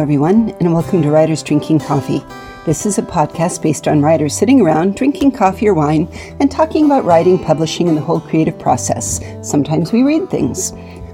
everyone, 0.00 0.48
and 0.60 0.72
welcome 0.72 1.02
to 1.02 1.10
Writers 1.10 1.42
Drinking 1.42 1.78
Coffee. 1.78 2.24
This 2.64 2.86
is 2.86 2.96
a 2.96 3.02
podcast 3.02 3.60
based 3.60 3.86
on 3.86 4.00
writers 4.00 4.34
sitting 4.34 4.62
around, 4.62 4.96
drinking 4.96 5.32
coffee 5.32 5.68
or 5.68 5.74
wine, 5.74 6.08
and 6.40 6.50
talking 6.50 6.86
about 6.86 7.04
writing, 7.04 7.38
publishing, 7.38 7.86
and 7.86 7.98
the 7.98 8.00
whole 8.00 8.18
creative 8.18 8.58
process. 8.58 9.20
Sometimes 9.42 9.92
we 9.92 10.02
read 10.02 10.30
things. 10.30 10.72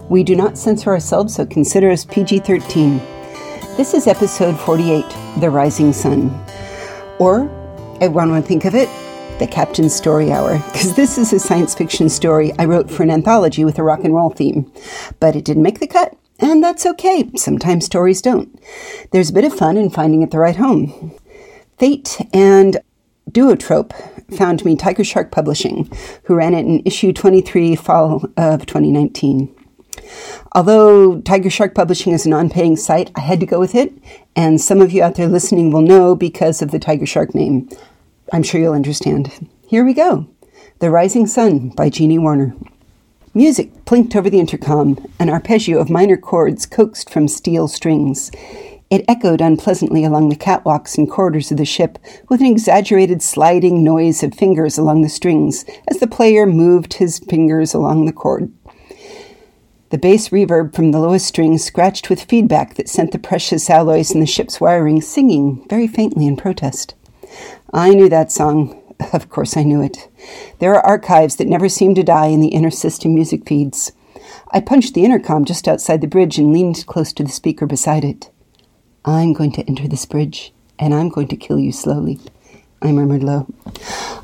We 0.08 0.22
do 0.22 0.36
not 0.36 0.56
censor 0.56 0.90
ourselves, 0.90 1.34
so 1.34 1.44
consider 1.44 1.90
us 1.90 2.04
PG 2.04 2.38
13. 2.40 2.98
This 3.76 3.92
is 3.92 4.06
episode 4.06 4.56
48 4.56 5.04
The 5.40 5.50
Rising 5.50 5.92
Sun. 5.92 6.30
Or, 7.18 7.50
everyone 8.00 8.30
want 8.30 8.44
to 8.44 8.48
think 8.48 8.66
of 8.66 8.76
it, 8.76 8.88
the 9.40 9.48
Captain's 9.48 9.96
Story 9.96 10.30
Hour, 10.30 10.58
because 10.72 10.94
this 10.94 11.18
is 11.18 11.32
a 11.32 11.40
science 11.40 11.74
fiction 11.74 12.08
story 12.08 12.52
I 12.56 12.66
wrote 12.66 12.88
for 12.88 13.02
an 13.02 13.10
anthology 13.10 13.64
with 13.64 13.80
a 13.80 13.82
rock 13.82 14.04
and 14.04 14.14
roll 14.14 14.30
theme. 14.30 14.70
But 15.18 15.34
it 15.34 15.44
didn't 15.44 15.64
make 15.64 15.80
the 15.80 15.88
cut, 15.88 16.16
and 16.38 16.62
that's 16.62 16.86
okay. 16.86 17.30
Sometimes 17.36 17.86
stories 17.86 18.22
don't. 18.22 18.58
There's 19.10 19.30
a 19.30 19.34
bit 19.34 19.44
of 19.44 19.54
fun 19.54 19.76
in 19.76 19.90
finding 19.90 20.22
it 20.22 20.30
the 20.30 20.38
right 20.38 20.56
home. 20.56 21.12
Fate 21.78 22.18
and 22.32 22.78
Duotrope 23.30 23.92
found 24.36 24.64
me 24.64 24.76
Tigershark 24.76 25.30
Publishing, 25.30 25.90
who 26.24 26.34
ran 26.34 26.54
it 26.54 26.66
in 26.66 26.82
issue 26.84 27.12
23, 27.12 27.76
fall 27.76 28.24
of 28.36 28.66
2019. 28.66 29.54
Although 30.52 31.20
Tigershark 31.20 31.74
Publishing 31.74 32.12
is 32.12 32.26
a 32.26 32.28
non 32.28 32.50
paying 32.50 32.76
site, 32.76 33.10
I 33.14 33.20
had 33.20 33.40
to 33.40 33.46
go 33.46 33.58
with 33.58 33.74
it, 33.74 33.92
and 34.34 34.60
some 34.60 34.80
of 34.80 34.92
you 34.92 35.02
out 35.02 35.16
there 35.16 35.28
listening 35.28 35.70
will 35.70 35.82
know 35.82 36.14
because 36.14 36.62
of 36.62 36.70
the 36.70 36.78
Tigershark 36.78 37.34
name. 37.34 37.68
I'm 38.32 38.42
sure 38.42 38.60
you'll 38.60 38.72
understand. 38.72 39.48
Here 39.66 39.84
we 39.84 39.94
go 39.94 40.28
The 40.78 40.90
Rising 40.90 41.26
Sun 41.26 41.70
by 41.70 41.90
Jeannie 41.90 42.18
Warner. 42.18 42.54
Music 43.36 43.84
plinked 43.84 44.16
over 44.16 44.30
the 44.30 44.40
intercom, 44.40 44.96
an 45.18 45.28
arpeggio 45.28 45.78
of 45.78 45.90
minor 45.90 46.16
chords 46.16 46.64
coaxed 46.64 47.10
from 47.10 47.28
steel 47.28 47.68
strings. 47.68 48.30
It 48.88 49.04
echoed 49.06 49.42
unpleasantly 49.42 50.04
along 50.04 50.30
the 50.30 50.36
catwalks 50.36 50.96
and 50.96 51.10
corridors 51.10 51.50
of 51.50 51.58
the 51.58 51.66
ship, 51.66 51.98
with 52.30 52.40
an 52.40 52.46
exaggerated 52.46 53.20
sliding 53.20 53.84
noise 53.84 54.22
of 54.22 54.32
fingers 54.32 54.78
along 54.78 55.02
the 55.02 55.10
strings 55.10 55.66
as 55.86 55.98
the 55.98 56.06
player 56.06 56.46
moved 56.46 56.94
his 56.94 57.18
fingers 57.18 57.74
along 57.74 58.06
the 58.06 58.12
chord. 58.14 58.50
The 59.90 59.98
bass 59.98 60.30
reverb 60.30 60.74
from 60.74 60.92
the 60.92 60.98
lowest 60.98 61.26
string 61.26 61.58
scratched 61.58 62.08
with 62.08 62.24
feedback 62.24 62.76
that 62.76 62.88
sent 62.88 63.12
the 63.12 63.18
precious 63.18 63.68
alloys 63.68 64.12
in 64.12 64.20
the 64.20 64.26
ship's 64.26 64.62
wiring 64.62 65.02
singing 65.02 65.62
very 65.68 65.88
faintly 65.88 66.26
in 66.26 66.38
protest. 66.38 66.94
I 67.70 67.90
knew 67.90 68.08
that 68.08 68.32
song, 68.32 68.82
of 69.12 69.28
course, 69.28 69.56
I 69.56 69.62
knew 69.62 69.82
it. 69.82 70.08
There 70.58 70.74
are 70.74 70.84
archives 70.84 71.36
that 71.36 71.48
never 71.48 71.68
seem 71.68 71.94
to 71.94 72.02
die 72.02 72.26
in 72.26 72.40
the 72.40 72.48
inner 72.48 72.70
system 72.70 73.14
music 73.14 73.46
feeds. 73.46 73.92
I 74.52 74.60
punched 74.60 74.94
the 74.94 75.04
intercom 75.04 75.44
just 75.44 75.68
outside 75.68 76.00
the 76.00 76.06
bridge 76.06 76.38
and 76.38 76.52
leaned 76.52 76.86
close 76.86 77.12
to 77.14 77.22
the 77.22 77.30
speaker 77.30 77.66
beside 77.66 78.04
it. 78.04 78.30
I'm 79.04 79.32
going 79.32 79.52
to 79.52 79.64
enter 79.68 79.86
this 79.86 80.06
bridge, 80.06 80.52
and 80.78 80.94
I'm 80.94 81.08
going 81.08 81.28
to 81.28 81.36
kill 81.36 81.58
you 81.58 81.72
slowly. 81.72 82.18
I 82.82 82.92
murmured 82.92 83.22
low. 83.22 83.46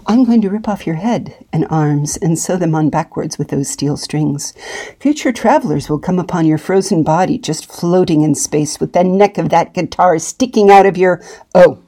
I'm 0.06 0.24
going 0.24 0.42
to 0.42 0.50
rip 0.50 0.68
off 0.68 0.86
your 0.86 0.96
head 0.96 1.46
and 1.52 1.66
arms 1.70 2.16
and 2.16 2.38
sew 2.38 2.56
them 2.56 2.74
on 2.74 2.90
backwards 2.90 3.38
with 3.38 3.48
those 3.48 3.68
steel 3.68 3.96
strings. 3.96 4.52
Future 5.00 5.32
travelers 5.32 5.88
will 5.88 5.98
come 5.98 6.18
upon 6.18 6.46
your 6.46 6.58
frozen 6.58 7.02
body 7.02 7.38
just 7.38 7.70
floating 7.70 8.22
in 8.22 8.34
space 8.34 8.78
with 8.78 8.92
the 8.92 9.04
neck 9.04 9.38
of 9.38 9.48
that 9.48 9.72
guitar 9.72 10.18
sticking 10.18 10.70
out 10.70 10.86
of 10.86 10.96
your. 10.96 11.22
Oh, 11.54 11.82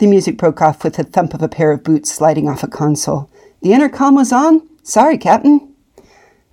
the 0.00 0.06
music 0.06 0.38
broke 0.38 0.62
off 0.62 0.82
with 0.82 0.94
the 0.94 1.04
thump 1.04 1.34
of 1.34 1.42
a 1.42 1.48
pair 1.48 1.72
of 1.72 1.84
boots 1.84 2.10
sliding 2.10 2.48
off 2.48 2.62
a 2.62 2.66
console. 2.66 3.30
The 3.60 3.74
intercom 3.74 4.14
was 4.14 4.32
on? 4.32 4.66
Sorry, 4.82 5.18
Captain. 5.18 5.74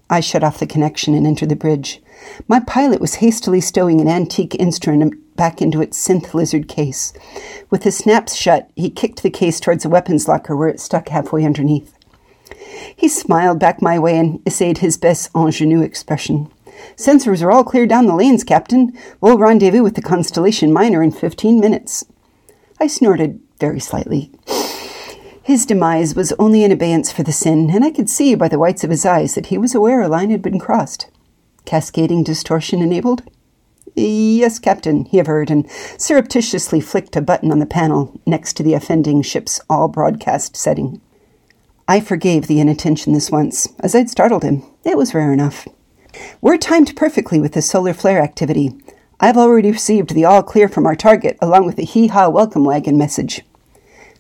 I 0.10 0.20
shut 0.20 0.44
off 0.44 0.60
the 0.60 0.68
connection 0.68 1.14
and 1.14 1.26
entered 1.26 1.48
the 1.48 1.56
bridge. 1.56 2.02
My 2.50 2.60
pilot 2.60 3.00
was 3.00 3.16
hastily 3.16 3.62
stowing 3.62 4.02
an 4.02 4.10
antique 4.10 4.56
instrument 4.56 5.36
back 5.38 5.62
into 5.62 5.82
its 5.82 5.98
synth 6.06 6.34
lizard 6.34 6.68
case. 6.68 7.14
With 7.70 7.84
the 7.84 7.92
snaps 7.92 8.36
shut, 8.36 8.70
he 8.76 8.90
kicked 8.90 9.24
the 9.24 9.30
case 9.30 9.62
towards 9.62 9.86
a 9.86 9.90
weapons 9.90 10.28
locker 10.28 10.56
where 10.56 10.70
it 10.70 10.82
stuck 10.82 11.08
halfway 11.08 11.46
underneath. 11.46 11.98
He 12.96 13.08
smiled 13.08 13.60
back 13.60 13.82
my 13.82 13.98
way 13.98 14.18
and 14.18 14.46
essayed 14.46 14.80
his 14.80 14.98
best 14.98 15.30
ingenue 15.34 15.82
expression. 15.82 16.52
Sensors 16.98 17.42
are 17.42 17.52
all 17.52 17.64
clear 17.64 17.88
down 17.88 18.08
the 18.08 18.16
lanes, 18.16 18.44
Captain. 18.44 18.92
We'll 19.22 19.38
rendezvous 19.38 19.84
with 19.84 19.96
the 19.96 20.02
Constellation 20.02 20.74
Miner 20.74 21.02
in 21.02 21.12
fifteen 21.12 21.62
minutes. 21.62 22.04
I 22.80 22.88
snorted 22.88 23.40
very 23.60 23.80
slightly. 23.80 24.32
His 25.42 25.66
demise 25.66 26.14
was 26.14 26.34
only 26.34 26.64
an 26.64 26.72
abeyance 26.72 27.12
for 27.12 27.24
the 27.24 27.32
sin, 27.32 27.70
and 27.72 27.84
I 27.84 27.92
could 27.92 28.10
see 28.10 28.36
by 28.36 28.50
the 28.50 28.60
whites 28.60 28.84
of 28.84 28.90
his 28.90 29.06
eyes 29.06 29.36
that 29.36 29.48
he 29.48 29.58
was 29.58 29.74
aware 29.74 30.02
a 30.02 30.08
line 30.08 30.30
had 30.30 30.42
been 30.42 30.60
crossed. 30.60 31.08
Cascading 31.66 32.24
distortion 32.24 32.82
enabled? 32.82 33.24
Yes, 33.96 34.60
Captain, 34.60 35.06
he 35.06 35.18
averred, 35.18 35.50
and 35.50 35.70
surreptitiously 35.98 36.82
flicked 36.82 37.16
a 37.16 37.22
button 37.22 37.52
on 37.52 37.60
the 37.60 37.66
panel 37.66 38.20
next 38.26 38.54
to 38.58 38.64
the 38.64 38.74
offending 38.74 39.22
ship's 39.22 39.60
all 39.70 39.88
broadcast 39.88 40.56
setting. 40.56 41.02
I 41.88 42.02
forgave 42.02 42.48
the 42.48 42.60
inattention 42.60 43.14
this 43.14 43.32
once, 43.32 43.70
as 43.80 43.96
I'd 43.96 44.10
startled 44.10 44.44
him. 44.44 44.64
It 44.84 44.98
was 44.98 45.16
rare 45.16 45.34
enough. 45.34 45.68
We're 46.42 46.58
timed 46.58 46.96
perfectly 46.96 47.40
with 47.40 47.54
the 47.54 47.62
solar 47.62 47.94
flare 47.94 48.22
activity. 48.22 48.76
I've 49.20 49.38
already 49.38 49.72
received 49.72 50.14
the 50.14 50.26
all 50.26 50.44
clear 50.44 50.70
from 50.70 50.86
our 50.86 50.96
target, 50.96 51.38
along 51.42 51.66
with 51.66 51.76
the 51.76 51.86
hee 51.86 52.08
haw 52.08 52.30
welcome 52.30 52.64
wagon 52.64 53.00
message. 53.00 53.42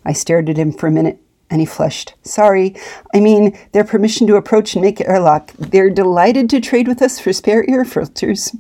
I 0.03 0.13
stared 0.13 0.49
at 0.49 0.57
him 0.57 0.71
for 0.71 0.87
a 0.87 0.91
minute, 0.91 1.21
and 1.51 1.59
he 1.59 1.67
flushed. 1.67 2.15
Sorry, 2.23 2.75
I 3.13 3.19
mean, 3.19 3.55
their 3.73 3.83
permission 3.83 4.25
to 4.27 4.37
approach 4.37 4.73
and 4.73 4.81
make 4.81 4.99
airlock. 5.01 5.51
They're 5.53 5.91
delighted 5.91 6.49
to 6.49 6.59
trade 6.59 6.87
with 6.87 7.03
us 7.03 7.19
for 7.19 7.31
spare 7.31 7.63
ear 7.69 7.85
filters. 7.85 8.55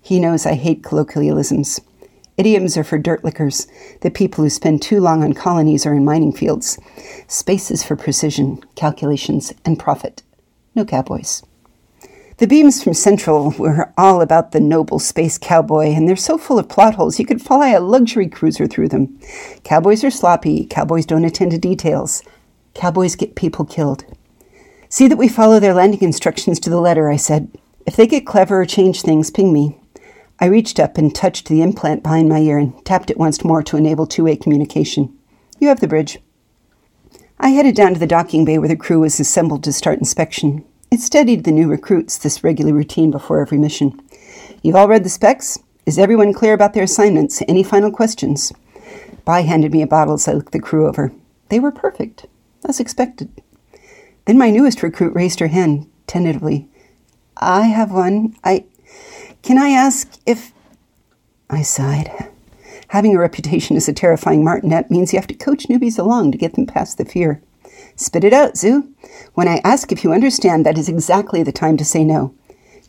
He 0.00 0.18
knows 0.18 0.46
I 0.46 0.54
hate 0.54 0.82
colloquialisms. 0.82 1.80
Idioms 2.38 2.78
are 2.78 2.84
for 2.84 2.96
dirt 2.96 3.22
lickers, 3.22 3.66
the 4.00 4.10
people 4.10 4.44
who 4.44 4.50
spend 4.50 4.80
too 4.80 5.00
long 5.00 5.22
on 5.22 5.34
colonies 5.34 5.84
or 5.84 5.92
in 5.92 6.04
mining 6.04 6.32
fields. 6.32 6.78
Space 7.26 7.70
is 7.70 7.82
for 7.82 7.94
precision, 7.94 8.64
calculations, 8.74 9.52
and 9.66 9.78
profit. 9.78 10.22
No 10.74 10.86
cowboys. 10.86 11.42
The 12.38 12.46
beams 12.46 12.84
from 12.84 12.94
Central 12.94 13.50
were 13.58 13.92
all 13.98 14.20
about 14.20 14.52
the 14.52 14.60
noble 14.60 15.00
space 15.00 15.38
cowboy, 15.38 15.86
and 15.86 16.08
they're 16.08 16.14
so 16.14 16.38
full 16.38 16.60
of 16.60 16.68
plot 16.68 16.94
holes 16.94 17.18
you 17.18 17.26
could 17.26 17.42
fly 17.42 17.70
a 17.70 17.80
luxury 17.80 18.28
cruiser 18.28 18.68
through 18.68 18.90
them. 18.90 19.18
Cowboys 19.64 20.04
are 20.04 20.10
sloppy, 20.10 20.64
cowboys 20.64 21.04
don't 21.04 21.24
attend 21.24 21.50
to 21.50 21.58
details. 21.58 22.22
Cowboys 22.74 23.16
get 23.16 23.34
people 23.34 23.64
killed. 23.64 24.04
See 24.88 25.08
that 25.08 25.18
we 25.18 25.26
follow 25.26 25.58
their 25.58 25.74
landing 25.74 26.02
instructions 26.02 26.60
to 26.60 26.70
the 26.70 26.80
letter, 26.80 27.10
I 27.10 27.16
said. 27.16 27.50
If 27.86 27.96
they 27.96 28.06
get 28.06 28.24
clever 28.24 28.60
or 28.60 28.66
change 28.66 29.02
things, 29.02 29.32
ping 29.32 29.52
me. 29.52 29.76
I 30.38 30.46
reached 30.46 30.78
up 30.78 30.96
and 30.96 31.12
touched 31.12 31.48
the 31.48 31.60
implant 31.60 32.04
behind 32.04 32.28
my 32.28 32.38
ear 32.38 32.58
and 32.58 32.84
tapped 32.84 33.10
it 33.10 33.18
once 33.18 33.42
more 33.42 33.64
to 33.64 33.76
enable 33.76 34.06
two 34.06 34.22
way 34.22 34.36
communication. 34.36 35.12
You 35.58 35.66
have 35.66 35.80
the 35.80 35.88
bridge. 35.88 36.20
I 37.40 37.48
headed 37.48 37.74
down 37.74 37.94
to 37.94 38.00
the 38.00 38.06
docking 38.06 38.44
bay 38.44 38.58
where 38.58 38.68
the 38.68 38.76
crew 38.76 39.00
was 39.00 39.18
assembled 39.18 39.64
to 39.64 39.72
start 39.72 39.98
inspection. 39.98 40.64
It 40.90 41.00
steadied 41.00 41.44
the 41.44 41.52
new 41.52 41.68
recruits, 41.68 42.16
this 42.16 42.42
regular 42.42 42.72
routine 42.72 43.10
before 43.10 43.42
every 43.42 43.58
mission. 43.58 44.00
You've 44.62 44.76
all 44.76 44.88
read 44.88 45.04
the 45.04 45.10
specs? 45.10 45.58
Is 45.84 45.98
everyone 45.98 46.32
clear 46.32 46.54
about 46.54 46.72
their 46.72 46.84
assignments? 46.84 47.42
Any 47.46 47.62
final 47.62 47.90
questions? 47.90 48.52
Bai 49.26 49.42
handed 49.42 49.72
me 49.72 49.82
a 49.82 49.86
bottle 49.86 50.14
as 50.14 50.26
I 50.26 50.32
looked 50.32 50.52
the 50.52 50.60
crew 50.60 50.88
over. 50.88 51.12
They 51.50 51.60
were 51.60 51.70
perfect, 51.70 52.24
as 52.66 52.80
expected. 52.80 53.30
Then 54.24 54.38
my 54.38 54.50
newest 54.50 54.82
recruit 54.82 55.14
raised 55.14 55.40
her 55.40 55.48
hand, 55.48 55.90
tentatively. 56.06 56.68
I 57.36 57.66
have 57.66 57.92
one. 57.92 58.34
I. 58.42 58.64
Can 59.42 59.58
I 59.58 59.70
ask 59.70 60.18
if. 60.24 60.52
I 61.50 61.62
sighed. 61.62 62.10
Having 62.88 63.14
a 63.14 63.20
reputation 63.20 63.76
as 63.76 63.88
a 63.88 63.92
terrifying 63.92 64.42
martinet 64.42 64.90
means 64.90 65.12
you 65.12 65.18
have 65.18 65.26
to 65.28 65.34
coach 65.34 65.66
newbies 65.68 65.98
along 65.98 66.32
to 66.32 66.38
get 66.38 66.54
them 66.54 66.66
past 66.66 66.96
the 66.96 67.04
fear. 67.04 67.42
Spit 67.96 68.24
it 68.24 68.32
out, 68.32 68.56
Zoo. 68.56 68.94
When 69.34 69.48
I 69.48 69.60
ask 69.64 69.90
if 69.90 70.04
you 70.04 70.12
understand, 70.12 70.64
that 70.64 70.78
is 70.78 70.88
exactly 70.88 71.42
the 71.42 71.52
time 71.52 71.76
to 71.76 71.84
say 71.84 72.04
no. 72.04 72.34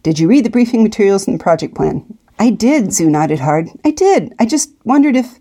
Did 0.04 0.20
you 0.20 0.28
read 0.28 0.46
the 0.46 0.50
briefing 0.50 0.84
materials 0.84 1.28
and 1.28 1.40
the 1.40 1.44
project 1.44 1.76
plan? 1.76 2.18
I 2.38 2.52
did, 2.52 2.94
Zoo 2.94 3.10
nodded 3.10 3.40
hard. 3.40 3.70
I 3.84 3.92
did. 3.92 4.34
I 4.40 4.46
just 4.46 4.72
wondered 4.84 5.16
if. 5.16 5.38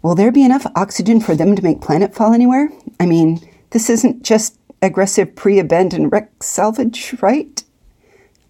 Will 0.00 0.14
there 0.14 0.30
be 0.30 0.44
enough 0.44 0.66
oxygen 0.76 1.20
for 1.20 1.34
them 1.34 1.56
to 1.56 1.64
make 1.64 1.80
planetfall 1.80 2.32
anywhere? 2.32 2.70
I 3.00 3.06
mean, 3.06 3.40
this 3.70 3.90
isn't 3.90 4.22
just 4.22 4.56
aggressive 4.80 5.34
pre 5.34 5.58
abandoned 5.58 6.12
wreck 6.12 6.42
salvage, 6.42 7.14
right? 7.20 7.62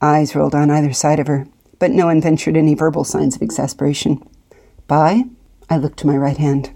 Eyes 0.02 0.34
rolled 0.34 0.54
on 0.54 0.70
either 0.70 0.92
side 0.92 1.18
of 1.18 1.26
her, 1.26 1.46
but 1.78 1.90
no 1.90 2.06
one 2.06 2.20
ventured 2.20 2.56
any 2.56 2.74
verbal 2.74 3.04
signs 3.04 3.34
of 3.34 3.42
exasperation. 3.42 4.22
Bai? 4.86 5.24
I 5.70 5.78
looked 5.78 5.98
to 6.00 6.06
my 6.06 6.16
right 6.16 6.36
hand. 6.36 6.70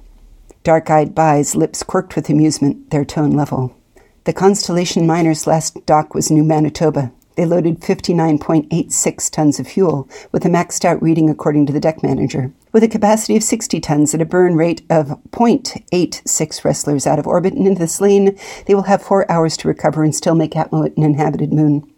Dark 0.63 0.91
eyed 0.91 1.13
Bai's 1.15 1.57
lips 1.57 1.83
quirked 1.83 2.15
with 2.15 2.31
amusement, 2.31 2.91
their 2.91 3.05
tone 3.05 3.33
level. 3.33 3.77
The 4.25 4.33
Constellation 4.33 5.09
Miner's 5.09 5.47
last 5.47 5.85
dock 5.87 6.15
was 6.15 6.31
New 6.31 6.45
Manitoba. 6.45 7.11
They 7.37 7.47
loaded 7.47 7.81
59.86 7.81 9.31
tons 9.31 9.59
of 9.59 9.67
fuel, 9.67 10.09
with 10.31 10.45
a 10.45 10.49
maxed 10.49 10.85
out 10.85 11.03
reading 11.03 11.29
according 11.29 11.67
to 11.67 11.73
the 11.73 11.81
deck 11.81 12.03
manager. 12.03 12.53
With 12.71 12.85
a 12.85 12.89
capacity 12.89 13.37
of 13.37 13.43
60 13.43 13.81
tons 13.81 14.15
at 14.15 14.21
a 14.21 14.27
burn 14.27 14.55
rate 14.55 14.83
of 14.89 15.19
0.86 15.33 16.65
wrestlers 16.65 17.07
out 17.09 17.19
of 17.19 17.27
orbit 17.27 17.55
and 17.55 17.67
into 17.67 17.85
the 17.85 17.99
lane, 18.01 18.39
they 18.67 18.75
will 18.75 18.83
have 18.83 19.03
four 19.03 19.29
hours 19.31 19.57
to 19.59 19.69
recover 19.69 20.05
and 20.05 20.15
still 20.15 20.37
make 20.37 20.53
Atmo 20.53 20.87
an 20.97 21.03
inhabited 21.03 21.53
moon. 21.53 21.91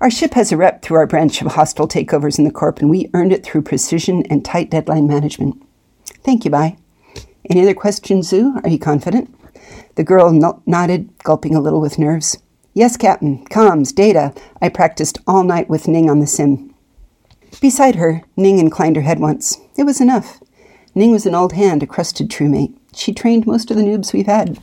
Our 0.00 0.10
ship 0.10 0.34
has 0.34 0.52
a 0.52 0.56
rep 0.56 0.82
through 0.82 0.98
our 0.98 1.06
branch 1.06 1.40
of 1.40 1.52
hostile 1.52 1.88
takeovers 1.88 2.38
in 2.38 2.44
the 2.44 2.52
Corp, 2.52 2.78
and 2.78 2.88
we 2.88 3.10
earned 3.14 3.32
it 3.32 3.44
through 3.44 3.62
precision 3.62 4.22
and 4.30 4.44
tight 4.44 4.70
deadline 4.70 5.08
management. 5.08 5.60
Thank 6.22 6.44
you, 6.44 6.52
Bai. 6.52 6.76
Any 7.48 7.62
other 7.62 7.74
questions, 7.74 8.28
Zoo? 8.28 8.58
Are 8.64 8.68
you 8.68 8.78
confident? 8.78 9.34
The 9.94 10.04
girl 10.04 10.32
no- 10.32 10.62
nodded, 10.66 11.10
gulping 11.22 11.54
a 11.54 11.60
little 11.60 11.80
with 11.80 11.98
nerves. 11.98 12.38
Yes, 12.74 12.96
Captain. 12.96 13.44
Comms, 13.46 13.94
data. 13.94 14.34
I 14.60 14.68
practiced 14.68 15.18
all 15.26 15.44
night 15.44 15.68
with 15.68 15.88
Ning 15.88 16.10
on 16.10 16.20
the 16.20 16.26
sim. 16.26 16.74
Beside 17.60 17.96
her, 17.96 18.22
Ning 18.36 18.58
inclined 18.58 18.96
her 18.96 19.02
head 19.02 19.18
once. 19.18 19.58
It 19.78 19.84
was 19.84 20.00
enough. 20.00 20.40
Ning 20.94 21.12
was 21.12 21.24
an 21.24 21.34
old 21.34 21.52
hand, 21.52 21.82
a 21.82 21.86
crusted 21.86 22.30
crewmate. 22.30 22.74
She 22.94 23.12
trained 23.12 23.46
most 23.46 23.70
of 23.70 23.76
the 23.76 23.82
noobs 23.82 24.12
we've 24.12 24.26
had. 24.26 24.58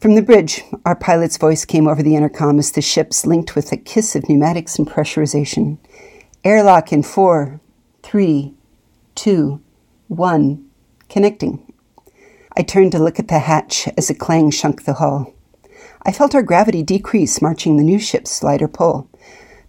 From 0.00 0.14
the 0.14 0.22
bridge, 0.22 0.62
our 0.84 0.96
pilot's 0.96 1.36
voice 1.36 1.64
came 1.64 1.86
over 1.86 2.02
the 2.02 2.16
intercom 2.16 2.58
as 2.58 2.72
the 2.72 2.82
ships 2.82 3.26
linked 3.26 3.54
with 3.54 3.72
a 3.72 3.76
kiss 3.76 4.14
of 4.16 4.28
pneumatics 4.28 4.78
and 4.78 4.88
pressurization. 4.88 5.78
Airlock 6.44 6.92
in 6.92 7.02
four, 7.02 7.60
three, 8.02 8.54
two, 9.14 9.60
one, 10.08 10.68
connecting. 11.08 11.63
I 12.56 12.62
turned 12.62 12.92
to 12.92 12.98
look 12.98 13.18
at 13.18 13.28
the 13.28 13.40
hatch 13.40 13.88
as 13.96 14.10
a 14.10 14.14
clang 14.14 14.50
shunk 14.50 14.84
the 14.84 14.94
hull. 14.94 15.32
I 16.02 16.12
felt 16.12 16.34
our 16.34 16.42
gravity 16.42 16.82
decrease, 16.82 17.42
marching 17.42 17.76
the 17.76 17.82
new 17.82 17.98
ship's 17.98 18.30
slider 18.30 18.68
pull. 18.68 19.08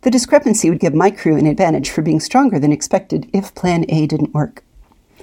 The 0.01 0.11
discrepancy 0.11 0.69
would 0.69 0.79
give 0.79 0.93
my 0.93 1.09
crew 1.09 1.35
an 1.35 1.47
advantage 1.47 1.89
for 1.89 2.03
being 2.03 2.19
stronger 2.19 2.59
than 2.59 2.71
expected 2.71 3.27
if 3.33 3.55
Plan 3.55 3.85
A 3.89 4.05
didn't 4.05 4.35
work. 4.35 4.63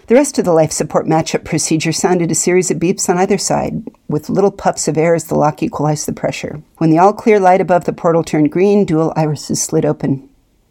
The 0.08 0.16
rest 0.16 0.38
of 0.38 0.44
the 0.44 0.52
life 0.52 0.72
support 0.72 1.06
matchup 1.06 1.44
procedure 1.44 1.92
sounded 1.92 2.32
a 2.32 2.34
series 2.34 2.72
of 2.72 2.78
beeps 2.78 3.08
on 3.08 3.16
either 3.18 3.38
side, 3.38 3.88
with 4.08 4.28
little 4.28 4.50
puffs 4.50 4.88
of 4.88 4.98
air 4.98 5.14
as 5.14 5.24
the 5.24 5.36
lock 5.36 5.62
equalized 5.62 6.08
the 6.08 6.12
pressure. 6.12 6.60
When 6.78 6.90
the 6.90 6.98
all 6.98 7.12
clear 7.12 7.38
light 7.38 7.60
above 7.60 7.84
the 7.84 7.92
portal 7.92 8.24
turned 8.24 8.50
green, 8.50 8.84
dual 8.84 9.12
irises 9.14 9.62
slid 9.62 9.84
open. 9.84 10.28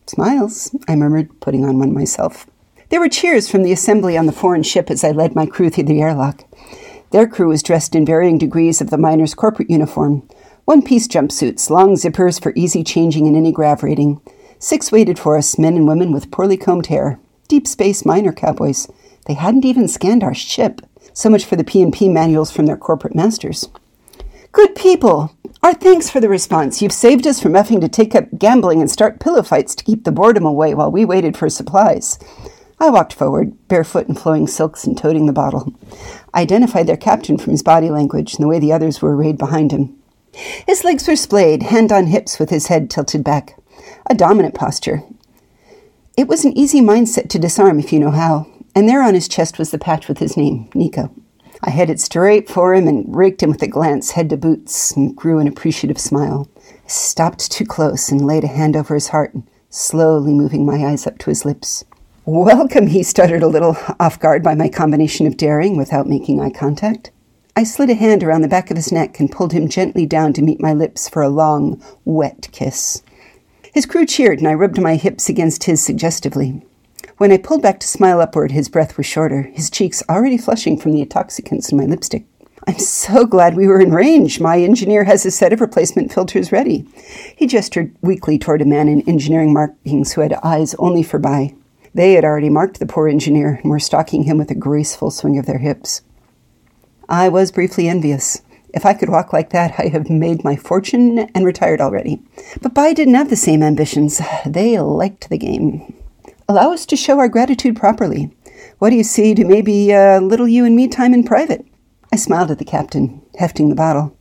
Smiles, 0.08 0.76
I 0.90 0.98
murmured, 0.98 1.40
putting 1.40 1.64
on 1.64 1.80
one 1.80 1.94
myself. 1.94 2.46
There 2.90 3.00
were 3.00 3.08
cheers 3.08 3.50
from 3.50 3.64
the 3.64 3.72
assembly 3.72 4.18
on 4.18 4.26
the 4.26 4.34
foreign 4.34 4.64
ship 4.64 4.92
as 4.92 5.06
I 5.06 5.12
led 5.12 5.34
my 5.34 5.46
crew 5.46 5.70
through 5.70 5.86
the 5.86 6.02
airlock. 6.02 6.44
Their 7.12 7.28
crew 7.28 7.50
was 7.50 7.64
dressed 7.64 7.96
in 7.96 8.06
varying 8.06 8.38
degrees 8.38 8.82
of 8.82 8.90
the 8.90 8.98
miner's 8.98 9.34
corporate 9.34 9.70
uniform 9.70 10.28
one 10.66 10.82
piece 10.82 11.08
jumpsuits, 11.08 11.70
long 11.70 11.96
zippers 11.96 12.42
for 12.42 12.54
easy 12.56 12.84
changing 12.84 13.26
in 13.26 13.36
any 13.36 13.52
grav 13.52 13.84
rating. 13.84 14.22
Six 14.60 14.92
waited 14.92 15.18
for 15.18 15.38
us, 15.38 15.58
men 15.58 15.76
and 15.76 15.88
women 15.88 16.12
with 16.14 16.32
poorly 16.32 16.56
combed 16.56 16.88
hair. 16.88 17.20
Deep 17.48 17.68
space 17.68 18.06
miner 18.06 18.32
cowboys. 18.32 18.88
They 19.26 19.34
hadn't 19.34 19.66
even 19.66 19.88
scanned 19.88 20.24
our 20.24 20.34
ship. 20.34 20.82
So 21.14 21.30
much 21.30 21.46
for 21.46 21.56
the 21.56 21.64
P&P 21.64 22.08
manuals 22.10 22.52
from 22.52 22.68
their 22.68 22.78
corporate 22.78 23.16
masters. 23.16 23.68
Good 24.52 24.76
people! 24.76 25.36
Our 25.64 25.74
thanks 25.74 26.10
for 26.10 26.20
the 26.20 26.30
response. 26.30 26.82
You've 26.82 26.94
saved 26.94 27.28
us 27.28 27.42
from 27.42 27.54
having 27.54 27.82
to 27.82 27.90
take 27.90 28.16
up 28.16 28.26
gambling 28.38 28.80
and 28.80 28.90
start 28.90 29.20
pillow 29.20 29.44
fights 29.44 29.76
to 29.76 29.84
keep 29.84 30.04
the 30.04 30.12
boredom 30.12 30.46
away 30.46 30.74
while 30.74 30.92
we 30.92 31.06
waited 31.06 31.36
for 31.36 31.50
supplies. 31.50 32.18
I 32.82 32.90
walked 32.90 33.14
forward, 33.14 33.56
barefoot 33.68 34.08
in 34.08 34.16
flowing 34.16 34.48
silks 34.48 34.86
and 34.86 34.98
toting 34.98 35.28
the 35.28 35.32
bottle. 35.32 35.72
I 36.34 36.42
identified 36.42 36.88
their 36.88 36.98
captain 36.98 37.38
from 37.38 37.52
his 37.52 37.62
body 37.62 37.92
language 37.92 38.34
and 38.34 38.44
the 38.44 38.48
way 38.48 38.58
the 38.58 38.74
others 38.74 39.04
were 39.04 39.16
arrayed 39.16 39.38
behind 39.38 39.72
him. 39.72 39.96
His 40.66 40.84
legs 40.84 41.08
were 41.08 41.16
splayed, 41.16 41.62
hand 41.62 41.92
on 41.92 42.08
hips 42.08 42.40
with 42.40 42.50
his 42.50 42.68
head 42.68 42.90
tilted 42.90 43.24
back. 43.24 43.56
A 44.10 44.16
dominant 44.16 44.56
posture. 44.56 45.04
It 46.18 46.28
was 46.28 46.44
an 46.44 46.58
easy 46.58 46.82
mindset 46.82 47.30
to 47.30 47.38
disarm 47.38 47.78
if 47.78 47.94
you 47.94 48.00
know 48.00 48.10
how, 48.10 48.48
and 48.74 48.90
there 48.90 49.04
on 49.04 49.14
his 49.14 49.28
chest 49.28 49.60
was 49.60 49.70
the 49.70 49.78
patch 49.78 50.08
with 50.08 50.18
his 50.18 50.36
name, 50.36 50.68
Nico. 50.74 51.14
I 51.62 51.70
headed 51.70 52.00
straight 52.00 52.50
for 52.50 52.74
him 52.74 52.88
and 52.88 53.16
raked 53.16 53.44
him 53.44 53.52
with 53.52 53.62
a 53.62 53.68
glance, 53.68 54.12
head 54.12 54.32
to 54.32 54.38
boots, 54.38 54.90
and 54.94 55.16
grew 55.16 55.38
an 55.38 55.48
appreciative 55.48 56.00
smile. 56.00 56.50
I 56.58 56.88
stopped 56.88 57.52
too 57.52 57.66
close 57.66 58.10
and 58.10 58.26
laid 58.26 58.44
a 58.44 58.48
hand 58.48 58.76
over 58.76 58.96
his 58.96 59.10
heart, 59.10 59.36
slowly 59.70 60.34
moving 60.34 60.66
my 60.66 60.84
eyes 60.84 61.06
up 61.06 61.20
to 61.20 61.30
his 61.30 61.46
lips. 61.46 61.86
Welcome, 62.26 62.86
he 62.86 63.02
stuttered 63.02 63.42
a 63.42 63.48
little, 63.48 63.76
off 64.00 64.20
guard 64.20 64.44
by 64.44 64.54
my 64.54 64.70
combination 64.70 65.26
of 65.26 65.38
daring 65.38 65.76
without 65.76 66.08
making 66.08 66.40
eye 66.40 66.52
contact. 66.52 67.10
I 67.56 67.64
slid 67.64 67.90
a 67.90 67.96
hand 67.96 68.24
around 68.24 68.44
the 68.44 68.48
back 68.48 68.70
of 68.70 68.78
his 68.78 68.92
neck 68.92 69.20
and 69.20 69.32
pulled 69.32 69.54
him 69.54 69.68
gently 69.68 70.06
down 70.06 70.32
to 70.34 70.44
meet 70.44 70.62
my 70.62 70.72
lips 70.72 71.10
for 71.10 71.24
a 71.24 71.30
long, 71.30 71.82
wet 72.06 72.48
kiss. 72.52 73.02
His 73.74 73.88
crew 73.88 74.06
cheered, 74.06 74.38
and 74.38 74.48
I 74.48 74.54
rubbed 74.54 74.80
my 74.80 74.98
hips 74.98 75.30
against 75.30 75.64
his 75.64 75.84
suggestively. 75.84 76.62
When 77.18 77.32
I 77.32 77.38
pulled 77.38 77.64
back 77.64 77.80
to 77.80 77.88
smile 77.88 78.22
upward, 78.22 78.52
his 78.52 78.70
breath 78.70 78.98
was 78.98 79.08
shorter, 79.08 79.42
his 79.42 79.72
cheeks 79.72 80.04
already 80.08 80.38
flushing 80.38 80.78
from 80.78 80.92
the 80.92 81.02
intoxicants 81.02 81.72
in 81.72 81.80
my 81.80 81.86
lipstick. 81.86 82.26
I'm 82.68 82.78
so 82.78 83.26
glad 83.26 83.56
we 83.56 83.66
were 83.66 83.82
in 83.82 83.94
range. 83.94 84.40
My 84.40 84.60
engineer 84.60 85.06
has 85.06 85.26
a 85.26 85.32
set 85.32 85.54
of 85.54 85.60
replacement 85.60 86.14
filters 86.14 86.52
ready. 86.52 86.88
He 87.36 87.48
gestured 87.48 87.96
weakly 88.02 88.38
toward 88.38 88.62
a 88.62 88.66
man 88.66 88.88
in 88.88 89.02
engineering 89.10 89.54
markings 89.54 90.14
who 90.14 90.22
had 90.22 90.34
eyes 90.44 90.76
only 90.76 91.02
for 91.02 91.18
Bai. 91.18 91.56
They 91.94 92.14
had 92.14 92.24
already 92.24 92.50
marked 92.50 92.80
the 92.80 92.86
poor 92.86 93.08
engineer 93.08 93.60
and 93.62 93.70
were 93.70 93.80
stalking 93.80 94.24
him 94.24 94.38
with 94.38 94.50
a 94.52 94.56
graceful 94.56 95.12
swing 95.12 95.38
of 95.38 95.46
their 95.46 95.58
hips. 95.58 96.02
I 97.10 97.28
was 97.28 97.52
briefly 97.52 97.90
envious. 97.90 98.42
If 98.74 98.86
I 98.86 98.94
could 98.94 99.10
walk 99.10 99.34
like 99.34 99.50
that, 99.50 99.76
I 99.78 99.88
have 99.88 100.10
made 100.10 100.46
my 100.46 100.56
fortune 100.56 101.20
and 101.20 101.46
retired 101.46 101.82
already. 101.82 102.22
But 102.62 102.74
Bai 102.74 102.94
didn't 102.94 103.16
have 103.16 103.30
the 103.30 103.36
same 103.36 103.62
ambitions. 103.62 104.22
They 104.46 104.80
liked 104.80 105.30
the 105.30 105.38
game. 105.38 105.94
Allow 106.48 106.72
us 106.72 106.86
to 106.86 106.96
show 106.96 107.20
our 107.20 107.28
gratitude 107.28 107.76
properly. 107.76 108.32
What 108.80 108.92
do 108.92 108.96
you 108.96 109.04
see 109.04 109.36
to 109.36 109.44
maybe 109.44 109.92
a 109.92 110.22
little 110.22 110.48
you 110.48 110.64
and 110.66 110.76
me 110.76 110.88
time 110.88 111.14
in 111.14 111.24
private? 111.24 111.66
I 112.14 112.16
smiled 112.16 112.52
at 112.52 112.60
the 112.60 112.66
captain, 112.66 113.22
hefting 113.38 113.70
the 113.70 113.76
bottle, 113.76 114.18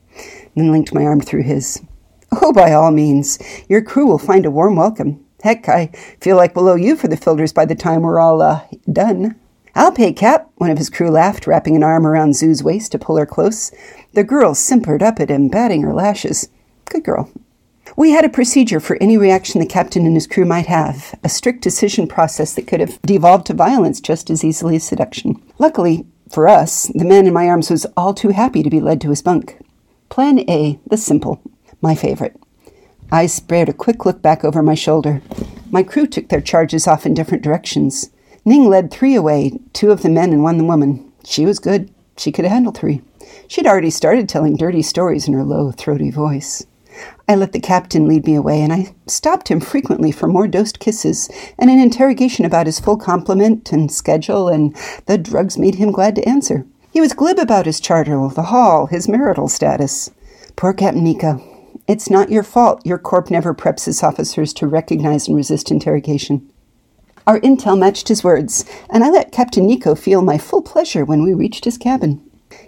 then 0.57 0.73
linked 0.73 0.93
my 0.93 1.05
arm 1.05 1.21
through 1.21 1.43
his. 1.43 1.83
Oh, 2.43 2.53
by 2.53 2.73
all 2.73 2.91
means. 2.91 3.39
Your 3.69 3.83
crew 3.83 4.07
will 4.07 4.19
find 4.19 4.47
a 4.47 4.51
warm 4.51 4.77
welcome. 4.77 5.25
Heck, 5.43 5.69
I 5.69 5.87
feel 6.21 6.37
like 6.37 6.55
we'll 6.55 6.69
owe 6.69 6.75
you 6.75 6.97
for 6.97 7.09
the 7.09 7.17
filters 7.17 7.53
by 7.53 7.65
the 7.65 7.75
time 7.75 8.03
we're 8.03 8.21
all 8.21 8.43
uh, 8.43 8.63
done. 8.93 9.37
I'll 9.75 9.93
pay, 9.93 10.13
Cap, 10.13 10.51
one 10.57 10.71
of 10.71 10.79
his 10.79 10.91
crew 10.91 11.11
laughed, 11.11 11.47
wrapping 11.47 11.77
an 11.77 11.85
arm 11.85 12.07
around 12.07 12.35
Zoo's 12.35 12.63
waist 12.63 12.93
to 12.93 12.99
pull 12.99 13.17
her 13.17 13.27
close. 13.27 13.71
The 14.13 14.25
girl 14.25 14.55
simpered 14.55 15.03
up 15.03 15.21
at 15.21 15.31
him, 15.31 15.49
batting 15.49 15.83
her 15.83 15.95
lashes. 15.95 16.49
Good 16.87 17.05
girl. 17.05 17.31
We 17.97 18.11
had 18.11 18.25
a 18.25 18.29
procedure 18.29 18.81
for 18.81 18.99
any 19.01 19.17
reaction 19.17 19.61
the 19.61 19.67
captain 19.67 20.07
and 20.07 20.15
his 20.15 20.27
crew 20.27 20.45
might 20.45 20.67
have, 20.67 21.19
a 21.25 21.29
strict 21.29 21.63
decision 21.63 22.07
process 22.07 22.55
that 22.55 22.67
could 22.67 22.81
have 22.81 23.01
devolved 23.03 23.47
to 23.47 23.55
violence 23.55 24.01
just 24.01 24.31
as 24.31 24.45
easily 24.45 24.77
as 24.77 24.85
seduction. 24.85 25.43
Luckily, 25.59 26.07
for 26.31 26.47
us, 26.47 26.91
the 26.95 27.05
man 27.05 27.27
in 27.27 27.33
my 27.33 27.49
arms 27.49 27.71
was 27.71 27.87
all 27.97 28.15
too 28.15 28.29
happy 28.29 28.63
to 28.63 28.71
be 28.71 28.81
led 28.81 29.01
to 29.01 29.11
his 29.11 29.23
bunk. 29.23 29.59
Plan 30.09 30.41
A, 30.49 30.79
the 30.87 30.97
simple, 30.97 31.41
my 31.81 31.95
favorite. 31.95 32.37
I 33.13 33.27
spared 33.27 33.69
a 33.69 33.73
quick 33.73 34.07
look 34.07 34.23
back 34.23 34.45
over 34.45 34.63
my 34.63 34.75
shoulder. 34.75 35.21
My 35.71 35.83
crew 35.83 36.07
took 36.07 36.29
their 36.29 36.41
charges 36.41 36.87
off 36.87 37.05
in 37.05 37.15
different 37.15 37.43
directions. 37.43 38.11
Ning 38.45 38.69
led 38.69 38.91
three 38.91 39.15
away, 39.15 39.59
two 39.73 39.91
of 39.91 40.03
the 40.03 40.09
men 40.09 40.33
and 40.33 40.43
one 40.43 40.59
the 40.59 40.65
woman. 40.65 41.11
She 41.25 41.45
was 41.45 41.59
good. 41.59 41.91
She 42.17 42.31
could 42.31 42.45
handle 42.45 42.73
three. 42.73 43.03
She'd 43.49 43.67
already 43.67 43.91
started 43.91 44.29
telling 44.29 44.57
dirty 44.57 44.83
stories 44.83 45.27
in 45.27 45.35
her 45.35 45.43
low, 45.43 45.73
throaty 45.73 46.11
voice. 46.11 46.65
I 47.29 47.35
let 47.35 47.53
the 47.53 47.61
captain 47.61 48.07
lead 48.07 48.27
me 48.27 48.35
away, 48.35 48.61
and 48.61 48.73
I 48.73 48.95
stopped 49.07 49.49
him 49.49 49.61
frequently 49.61 50.13
for 50.13 50.27
more 50.27 50.47
dosed 50.47 50.79
kisses 50.79 51.29
and 51.59 51.71
an 51.71 51.79
interrogation 51.79 52.45
about 52.45 52.67
his 52.67 52.81
full 52.81 52.97
complement 52.97 53.73
and 53.73 53.91
schedule, 53.91 54.49
and 54.49 54.77
the 55.07 55.19
drugs 55.19 55.59
made 55.59 55.77
him 55.77 55.93
glad 55.93 56.15
to 56.17 56.29
answer. 56.29 56.65
He 56.93 57.01
was 57.01 57.13
glib 57.13 57.39
about 57.39 57.67
his 57.67 57.81
charter, 57.81 58.29
the 58.29 58.45
hall, 58.45 58.87
his 58.87 59.09
marital 59.09 59.49
status. 59.49 60.11
Poor 60.57 60.73
Captain 60.73 61.05
Nico. 61.05 61.50
It's 61.91 62.09
not 62.09 62.31
your 62.31 62.45
fault 62.45 62.87
your 62.87 62.99
corp 62.99 63.33
never 63.33 63.53
preps 63.53 63.89
its 63.89 64.05
officers 64.05 64.53
to 64.53 64.69
recognize 64.69 65.27
and 65.27 65.37
resist 65.37 65.73
interrogation. 65.73 66.49
Our 67.27 67.41
intel 67.41 67.77
matched 67.77 68.07
his 68.07 68.23
words, 68.23 68.65
and 68.89 69.03
I 69.03 69.11
let 69.11 69.33
Captain 69.33 69.67
Nico 69.67 69.97
feel 69.97 70.23
my 70.23 70.39
full 70.39 70.63
pleasure 70.63 71.05
when 71.05 71.25
we 71.25 71.35
reached 71.35 71.65
his 71.65 71.77
cabin. 71.77 72.23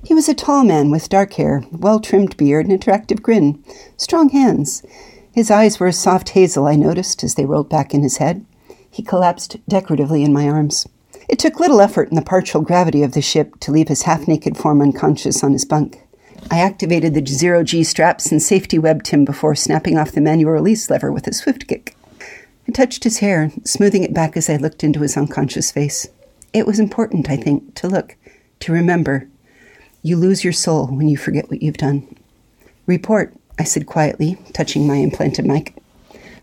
He 0.04 0.12
was 0.12 0.28
a 0.28 0.34
tall 0.34 0.64
man 0.64 0.90
with 0.90 1.08
dark 1.08 1.34
hair, 1.34 1.62
well 1.70 2.00
trimmed 2.00 2.36
beard, 2.36 2.66
and 2.66 2.74
attractive 2.74 3.22
grin, 3.22 3.62
strong 3.96 4.30
hands. 4.30 4.82
His 5.30 5.52
eyes 5.52 5.78
were 5.78 5.86
a 5.86 5.92
soft 5.92 6.30
hazel, 6.30 6.66
I 6.66 6.74
noticed, 6.74 7.22
as 7.22 7.36
they 7.36 7.46
rolled 7.46 7.68
back 7.68 7.94
in 7.94 8.02
his 8.02 8.16
head. 8.16 8.44
He 8.90 9.04
collapsed 9.04 9.58
decoratively 9.68 10.24
in 10.24 10.32
my 10.32 10.48
arms. 10.48 10.88
It 11.28 11.38
took 11.38 11.60
little 11.60 11.80
effort 11.80 12.08
in 12.08 12.16
the 12.16 12.22
partial 12.22 12.60
gravity 12.60 13.04
of 13.04 13.12
the 13.12 13.22
ship 13.22 13.60
to 13.60 13.70
leave 13.70 13.86
his 13.86 14.02
half 14.02 14.26
naked 14.26 14.56
form 14.56 14.82
unconscious 14.82 15.44
on 15.44 15.52
his 15.52 15.64
bunk. 15.64 16.02
I 16.50 16.58
activated 16.58 17.14
the 17.14 17.24
zero 17.26 17.64
G 17.64 17.82
straps 17.82 18.30
and 18.30 18.42
safety 18.42 18.78
webbed 18.78 19.08
him 19.08 19.24
before 19.24 19.54
snapping 19.54 19.96
off 19.96 20.12
the 20.12 20.20
manual 20.20 20.52
release 20.52 20.90
lever 20.90 21.10
with 21.10 21.26
a 21.26 21.32
swift 21.32 21.66
kick. 21.66 21.96
I 22.68 22.72
touched 22.72 23.04
his 23.04 23.18
hair, 23.18 23.50
smoothing 23.64 24.04
it 24.04 24.14
back 24.14 24.36
as 24.36 24.48
I 24.50 24.56
looked 24.56 24.84
into 24.84 25.00
his 25.00 25.16
unconscious 25.16 25.72
face. 25.72 26.08
It 26.52 26.66
was 26.66 26.78
important, 26.78 27.30
I 27.30 27.36
think, 27.36 27.74
to 27.76 27.88
look, 27.88 28.16
to 28.60 28.72
remember. 28.72 29.28
You 30.02 30.16
lose 30.16 30.44
your 30.44 30.52
soul 30.52 30.86
when 30.88 31.08
you 31.08 31.16
forget 31.16 31.50
what 31.50 31.62
you've 31.62 31.76
done. 31.76 32.16
Report, 32.86 33.34
I 33.58 33.64
said 33.64 33.86
quietly, 33.86 34.36
touching 34.52 34.86
my 34.86 34.96
implanted 34.96 35.46
mic. 35.46 35.74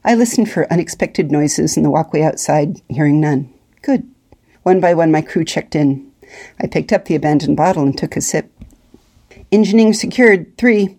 I 0.03 0.15
listened 0.15 0.49
for 0.49 0.71
unexpected 0.71 1.31
noises 1.31 1.77
in 1.77 1.83
the 1.83 1.89
walkway 1.89 2.21
outside, 2.21 2.81
hearing 2.89 3.19
none. 3.19 3.53
Good. 3.81 4.09
One 4.63 4.79
by 4.79 4.93
one, 4.93 5.11
my 5.11 5.21
crew 5.21 5.43
checked 5.43 5.75
in. 5.75 6.11
I 6.59 6.67
picked 6.67 6.93
up 6.93 7.05
the 7.05 7.15
abandoned 7.15 7.57
bottle 7.57 7.83
and 7.83 7.97
took 7.97 8.15
a 8.15 8.21
sip. 8.21 8.51
Engineering 9.51 9.93
secured, 9.93 10.55
three. 10.57 10.97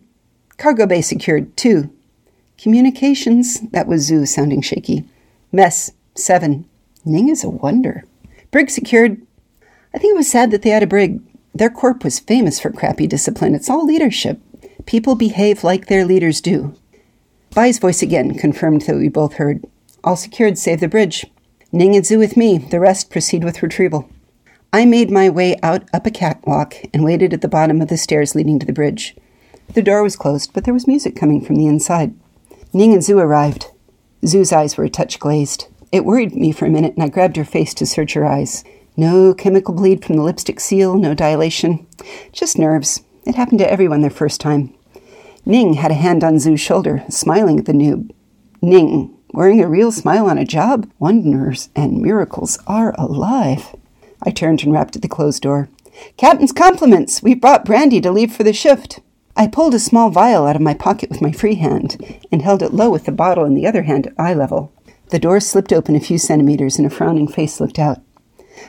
Cargo 0.57 0.87
bay 0.87 1.01
secured, 1.01 1.57
two. 1.57 1.91
Communications, 2.59 3.61
that 3.71 3.87
was 3.87 4.03
Zoo 4.03 4.27
sounding 4.27 4.61
shaky. 4.61 5.05
Mess, 5.53 5.93
seven. 6.15 6.69
Ning 7.05 7.29
is 7.29 7.45
a 7.45 7.49
wonder. 7.49 8.05
Brig 8.51 8.69
secured. 8.69 9.23
I 9.95 9.99
think 9.99 10.15
it 10.15 10.17
was 10.17 10.31
sad 10.31 10.51
that 10.51 10.63
they 10.63 10.71
had 10.71 10.83
a 10.83 10.87
brig. 10.87 11.21
Their 11.55 11.71
corp 11.71 12.05
was 12.05 12.19
famous 12.19 12.61
for 12.61 12.71
crappy 12.71 13.07
discipline. 13.07 13.55
It's 13.55 13.71
all 13.71 13.87
leadership. 13.87 14.41
People 14.85 15.15
behave 15.15 15.65
like 15.65 15.87
their 15.87 16.05
leaders 16.05 16.41
do. 16.41 16.75
Bai's 17.55 17.79
voice 17.79 18.03
again 18.03 18.35
confirmed 18.35 18.83
that 18.83 18.97
we 18.97 19.09
both 19.09 19.35
heard. 19.35 19.65
All 20.03 20.17
secured, 20.17 20.59
save 20.59 20.81
the 20.81 20.89
bridge. 20.89 21.27
Ning 21.73 21.95
and 21.95 22.05
Zoo 22.05 22.19
with 22.19 22.37
me. 22.37 22.59
The 22.59 22.81
rest 22.81 23.11
proceed 23.11 23.45
with 23.45 23.63
retrieval. 23.63 24.09
I 24.73 24.85
made 24.85 25.11
my 25.11 25.29
way 25.29 25.57
out 25.65 25.89
up 25.93 26.07
a 26.07 26.13
catwalk 26.13 26.77
and 26.95 27.03
waited 27.03 27.35
at 27.35 27.41
the 27.41 27.49
bottom 27.49 27.81
of 27.81 27.89
the 27.89 27.97
stairs 27.97 28.37
leading 28.37 28.61
to 28.61 28.67
the 28.67 28.73
bridge. 28.73 29.17
The 29.75 29.83
door 29.83 30.05
was 30.05 30.15
closed, 30.15 30.53
but 30.53 30.65
there 30.65 30.75
was 30.75 30.87
music 30.87 31.17
coming 31.17 31.45
from 31.45 31.57
the 31.57 31.67
inside. 31.67 32.15
Ning 32.73 32.93
and 32.93 33.03
Zoo 33.03 33.19
arrived. 33.19 33.67
Zoo's 34.25 34.53
eyes 34.53 34.77
were 34.77 34.85
a 34.85 34.91
touch 34.91 35.19
glazed. 35.19 35.67
It 35.91 36.05
worried 36.05 36.37
me 36.37 36.53
for 36.53 36.67
a 36.67 36.71
minute, 36.71 36.95
and 36.95 37.03
I 37.03 37.09
grabbed 37.09 37.37
her 37.37 37.45
face 37.45 37.75
to 37.75 37.87
search 37.87 38.13
her 38.13 38.25
eyes. 38.25 38.63
No 38.97 39.35
chemical 39.35 39.75
bleed 39.75 40.05
from 40.05 40.17
the 40.17 40.23
lipstick 40.23 40.61
seal, 40.61 40.97
no 40.97 41.15
dilation. 41.15 41.87
Just 42.31 42.57
nerves. 42.57 43.03
It 43.27 43.35
happened 43.35 43.59
to 43.59 43.71
everyone 43.71 44.03
their 44.03 44.11
first 44.11 44.41
time. 44.41 44.73
Ning 45.45 45.75
had 45.75 45.91
a 45.91 45.95
hand 45.95 46.23
on 46.23 46.39
Zoo's 46.39 46.61
shoulder, 46.61 47.03
smiling 47.09 47.59
at 47.59 47.67
the 47.67 47.73
noob. 47.73 48.13
Ning, 48.63 49.17
wearing 49.33 49.61
a 49.61 49.69
real 49.69 49.91
smile 49.91 50.27
on 50.27 50.39
a 50.39 50.45
job? 50.45 50.89
Wonders 51.01 51.71
and 51.75 52.01
miracles 52.01 52.57
are 52.69 52.95
alive. 52.99 53.75
I 54.23 54.31
turned 54.31 54.63
and 54.63 54.73
rapped 54.73 54.97
at 54.97 55.03
the 55.03 55.09
closed 55.09 55.43
door. 55.43 55.69
Captain's 56.17 56.53
compliments! 56.53 57.23
We've 57.23 57.41
brought 57.41 57.65
brandy 57.65 58.01
to 58.01 58.11
leave 58.11 58.33
for 58.33 58.43
the 58.43 58.53
shift. 58.53 59.01
I 59.37 59.47
pulled 59.47 59.75
a 59.75 59.79
small 59.79 60.11
vial 60.11 60.47
out 60.47 60.57
of 60.57 60.63
my 60.63 60.75
pocket 60.75 61.11
with 61.11 61.23
my 61.23 61.33
free 61.33 61.55
hand 61.55 62.21
and 62.31 62.43
held 62.43 62.63
it 62.63 62.75
low 62.75 62.91
with 62.91 63.07
the 63.07 63.13
bottle 63.13 63.45
in 63.45 63.55
the 63.55 63.67
other 63.67 63.83
hand 63.83 64.09
at 64.09 64.15
eye 64.19 64.35
level. 64.35 64.73
The 65.11 65.19
door 65.19 65.41
slipped 65.41 65.73
open 65.73 65.97
a 65.97 66.01
few 66.01 66.19
centimeters 66.19 66.79
and 66.79 66.87
a 66.87 66.91
frowning 66.91 67.29
face 67.29 67.61
looked 67.61 67.79
out. 67.79 68.01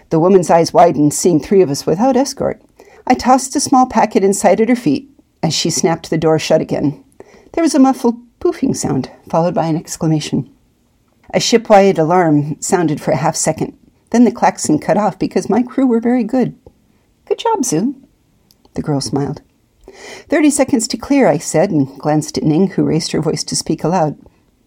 The 0.10 0.20
woman's 0.20 0.50
eyes 0.50 0.74
widened, 0.74 1.14
seeing 1.14 1.40
three 1.40 1.62
of 1.62 1.70
us 1.70 1.86
without 1.86 2.16
escort. 2.16 2.62
I 3.06 3.14
tossed 3.14 3.56
a 3.56 3.60
small 3.60 3.86
packet 3.86 4.24
inside 4.24 4.62
at 4.62 4.70
her 4.70 4.76
feet 4.76 5.10
as 5.44 5.54
she 5.54 5.70
snapped 5.70 6.10
the 6.10 6.18
door 6.18 6.40
shut 6.40 6.62
again. 6.62 7.04
There 7.54 7.64
was 7.64 7.76
a 7.76 7.80
muffled 7.80 8.16
poofing 8.40 8.76
sound, 8.76 9.12
followed 9.30 9.54
by 9.54 9.66
an 9.68 9.76
exclamation. 9.76 10.50
A 11.34 11.40
shipwide 11.40 11.98
alarm 11.98 12.60
sounded 12.62 13.02
for 13.02 13.12
a 13.12 13.18
half 13.18 13.36
second. 13.36 13.78
Then 14.12 14.26
the 14.26 14.32
klaxon 14.32 14.80
cut 14.80 14.98
off 14.98 15.18
because 15.18 15.50
my 15.50 15.64
crew 15.64 15.88
were 15.88 16.00
very 16.00 16.24
good. 16.24 16.58
Good 17.26 17.40
job, 17.40 17.66
Zoo. 17.66 17.96
The 18.76 18.82
girl 18.82 19.02
smiled. 19.02 19.42
Thirty 20.30 20.50
seconds 20.50 20.88
to 20.90 20.98
clear, 20.98 21.28
I 21.28 21.38
said, 21.38 21.72
and 21.72 21.98
glanced 22.00 22.38
at 22.38 22.44
Ning, 22.44 22.68
who 22.68 22.84
raised 22.84 23.12
her 23.12 23.22
voice 23.22 23.44
to 23.46 23.56
speak 23.56 23.84
aloud. 23.84 24.18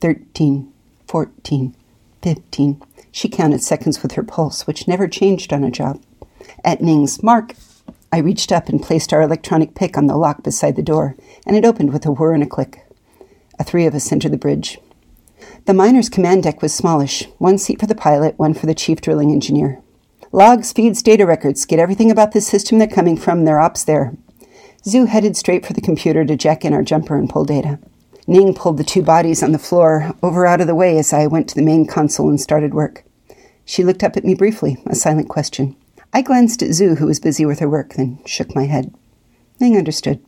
Thirteen, 0.01 0.73
fourteen, 1.07 1.75
fifteen. 2.23 2.83
She 3.13 3.29
counted 3.29 3.63
seconds 3.63 4.03
with 4.03 4.13
her 4.13 4.23
pulse, 4.23 4.67
which 4.67 4.89
never 4.89 5.09
changed 5.09 5.53
on 5.53 5.65
a 5.65 5.71
job. 5.71 6.03
At 6.65 6.83
Ning's 6.83 7.23
mark, 7.23 7.55
I 8.13 8.19
reached 8.19 8.53
up 8.53 8.69
and 8.69 8.83
placed 8.83 9.13
our 9.13 9.23
electronic 9.23 9.75
pick 9.75 9.97
on 9.97 10.07
the 10.07 10.17
lock 10.17 10.43
beside 10.43 10.77
the 10.77 10.83
door, 10.83 11.17
and 11.47 11.57
it 11.57 11.65
opened 11.65 11.93
with 11.93 12.05
a 12.07 12.13
whir 12.13 12.33
and 12.33 12.43
a 12.43 12.47
click. 12.47 12.85
A 13.59 13.65
three 13.65 13.87
of 13.87 13.95
us 13.95 14.11
entered 14.11 14.33
the 14.33 14.37
bridge. 14.37 14.79
The 15.67 15.75
miner's 15.75 16.09
command 16.09 16.43
deck 16.43 16.61
was 16.61 16.75
smallish 16.75 17.27
one 17.39 17.59
seat 17.59 17.81
for 17.81 17.87
the 17.87 17.95
pilot, 17.95 18.39
one 18.39 18.55
for 18.55 18.67
the 18.67 18.75
chief 18.75 19.01
drilling 19.01 19.31
engineer. 19.31 19.81
Logs, 20.33 20.73
feeds, 20.73 21.03
data 21.03 21.25
records, 21.25 21.65
get 21.65 21.79
everything 21.79 22.11
about 22.11 22.33
the 22.33 22.41
system 22.41 22.79
they're 22.79 22.89
coming 22.89 23.17
from, 23.17 23.45
their 23.45 23.61
ops 23.61 23.85
there. 23.85 24.15
Zoo 24.85 25.07
headed 25.07 25.37
straight 25.37 25.65
for 25.65 25.73
the 25.73 25.81
computer 25.81 26.25
to 26.25 26.37
jack 26.37 26.65
in 26.65 26.75
our 26.75 26.83
jumper 26.83 27.17
and 27.17 27.31
pull 27.31 27.45
data. 27.45 27.79
Ning 28.27 28.55
pulled 28.55 28.79
the 28.79 28.85
two 28.85 29.03
bodies 29.03 29.43
on 29.43 29.53
the 29.53 29.59
floor 29.59 30.13
over 30.23 30.47
out 30.47 30.61
of 30.61 30.67
the 30.67 30.75
way 30.75 30.99
as 30.99 31.13
I 31.13 31.27
went 31.27 31.49
to 31.49 31.55
the 31.55 31.63
main 31.63 31.87
console 31.87 32.29
and 32.29 32.41
started 32.41 32.75
work. 32.75 33.05
She 33.65 33.85
looked 33.85 34.03
up 34.03 34.17
at 34.17 34.25
me 34.25 34.35
briefly, 34.35 34.79
a 34.87 34.95
silent 34.95 35.29
question. 35.29 35.77
I 36.13 36.23
glanced 36.23 36.63
at 36.63 36.73
Zoo, 36.73 36.97
who 36.97 37.07
was 37.07 37.21
busy 37.21 37.45
with 37.45 37.61
her 37.61 37.69
work, 37.69 37.95
then 37.95 38.21
shook 38.25 38.55
my 38.55 38.65
head. 38.65 38.95
Ning 39.61 39.77
understood. 39.77 40.21